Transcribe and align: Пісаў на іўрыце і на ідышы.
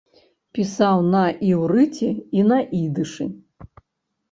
Пісаў 0.57 1.03
на 1.15 1.21
іўрыце 1.51 2.09
і 2.39 2.49
на 2.51 2.59
ідышы. 2.83 3.31